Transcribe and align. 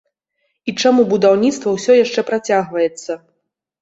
І 0.71 0.75
чаму 0.81 1.03
будаўніцтва 1.11 1.73
ўсе 1.77 1.99
яшчэ 2.01 2.19
працягваецца? 2.33 3.11